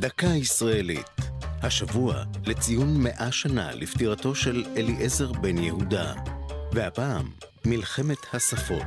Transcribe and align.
דקה 0.00 0.26
ישראלית. 0.26 1.10
השבוע 1.62 2.14
לציון 2.46 3.02
מאה 3.02 3.32
שנה 3.32 3.74
לפטירתו 3.74 4.34
של 4.34 4.64
אליעזר 4.76 5.32
בן 5.32 5.58
יהודה. 5.58 6.14
והפעם, 6.72 7.30
מלחמת 7.66 8.16
השפות. 8.32 8.86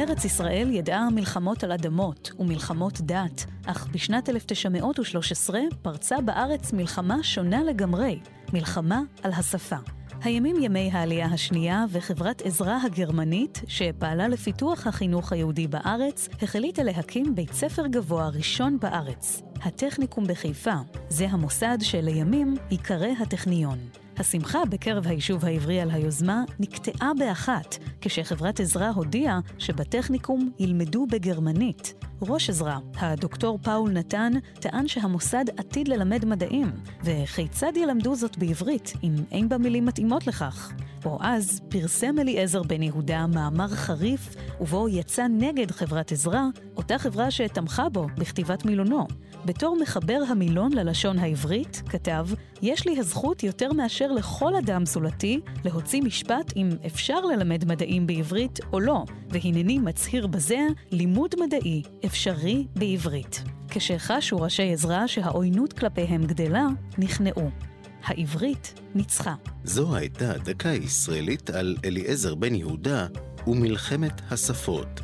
ארץ 0.00 0.24
ישראל 0.24 0.70
ידעה 0.70 1.10
מלחמות 1.10 1.64
על 1.64 1.72
אדמות 1.72 2.32
ומלחמות 2.38 3.00
דת, 3.00 3.44
אך 3.66 3.86
בשנת 3.86 4.28
1913 4.28 5.60
פרצה 5.82 6.20
בארץ 6.20 6.72
מלחמה 6.72 7.22
שונה 7.22 7.62
לגמרי, 7.62 8.20
מלחמה 8.52 9.00
על 9.22 9.32
השפה. 9.32 9.76
הימים 10.24 10.56
ימי 10.60 10.90
העלייה 10.92 11.26
השנייה 11.26 11.84
וחברת 11.90 12.42
עזרא 12.42 12.78
הגרמנית, 12.84 13.60
שפעלה 13.66 14.28
לפיתוח 14.28 14.86
החינוך 14.86 15.32
היהודי 15.32 15.66
בארץ, 15.66 16.28
החליטה 16.42 16.82
להקים 16.82 17.34
בית 17.34 17.52
ספר 17.52 17.86
גבוה 17.86 18.28
ראשון 18.28 18.78
בארץ, 18.80 19.42
הטכניקום 19.62 20.24
בחיפה. 20.26 20.74
זה 21.08 21.26
המוסד 21.30 21.78
שלימים 21.80 22.56
ייקרא 22.70 23.08
הטכניון. 23.20 23.78
השמחה 24.18 24.64
בקרב 24.64 25.06
היישוב 25.06 25.44
העברי 25.44 25.80
על 25.80 25.90
היוזמה 25.90 26.44
נקטעה 26.60 27.10
באחת, 27.18 27.78
כשחברת 28.02 28.60
עזרא 28.60 28.88
הודיעה 28.94 29.40
שבטכניקום 29.58 30.50
ילמדו 30.58 31.06
בגרמנית. 31.06 31.94
ראש 32.22 32.50
עזרא, 32.50 32.76
הדוקטור 32.96 33.58
פאול 33.62 33.90
נתן, 33.90 34.32
טען 34.60 34.88
שהמוסד 34.88 35.44
עתיד 35.56 35.88
ללמד 35.88 36.24
מדעים, 36.24 36.70
וכיצד 37.04 37.72
ילמדו 37.76 38.14
זאת 38.14 38.38
בעברית, 38.38 38.92
אם 39.02 39.14
אין 39.30 39.48
בה 39.48 39.58
מילים 39.58 39.86
מתאימות 39.86 40.26
לכך? 40.26 40.72
או 41.04 41.18
אז 41.20 41.60
פרסם 41.68 42.18
אליעזר 42.18 42.62
בן 42.62 42.82
יהודה 42.82 43.26
מאמר 43.26 43.68
חריף, 43.68 44.34
ובו 44.60 44.88
יצא 44.88 45.26
נגד 45.26 45.70
חברת 45.70 46.12
עזרא, 46.12 46.42
אותה 46.76 46.98
חברה 46.98 47.30
שתמכה 47.30 47.88
בו 47.88 48.06
בכתיבת 48.18 48.64
מילונו. 48.64 49.06
בתור 49.44 49.76
מחבר 49.80 50.22
המילון 50.28 50.72
ללשון 50.72 51.18
העברית, 51.18 51.82
כתב, 51.88 52.26
יש 52.62 52.86
לי 52.86 52.98
הזכות 52.98 53.42
יותר 53.42 53.72
מאשר 53.72 54.12
לכל 54.12 54.56
אדם 54.56 54.86
זולתי 54.86 55.40
להוציא 55.64 56.02
משפט 56.02 56.52
אם 56.56 56.68
אפשר 56.86 57.20
ללמד 57.20 57.64
מדעים 57.64 58.06
בעברית 58.06 58.58
או 58.72 58.80
לא, 58.80 59.04
והנני 59.30 59.78
מצהיר 59.78 60.26
בזה 60.26 60.66
לימוד 60.90 61.34
מדעי 61.40 61.82
אפשרי 62.06 62.66
בעברית. 62.76 63.42
כשחשו 63.68 64.40
ראשי 64.40 64.72
עזרא 64.72 65.06
שהעוינות 65.06 65.72
כלפיהם 65.72 66.24
גדלה, 66.24 66.66
נכנעו. 66.98 67.71
העברית 68.04 68.80
ניצחה. 68.94 69.34
זו 69.64 69.96
הייתה 69.96 70.38
דקה 70.38 70.68
ישראלית 70.68 71.50
על 71.50 71.76
אליעזר 71.84 72.34
בן 72.34 72.54
יהודה 72.54 73.06
ומלחמת 73.46 74.20
השפות. 74.30 75.00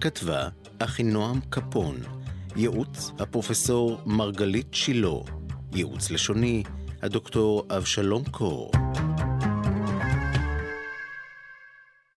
כתבה 0.00 0.48
אחינועם 0.78 1.40
קפון. 1.50 1.96
ייעוץ 2.56 3.12
הפרופסור 3.18 4.00
מרגלית 4.06 4.74
שילה. 4.74 5.18
ייעוץ 5.74 6.10
לשוני 6.10 6.62
הדוקטור 7.02 7.66
אבשלום 7.70 8.24
קור. 8.24 8.70